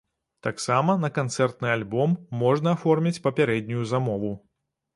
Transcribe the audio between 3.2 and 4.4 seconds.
папярэднюю замову.